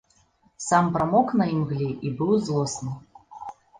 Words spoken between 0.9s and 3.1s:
прамок на імгле і быў злосны.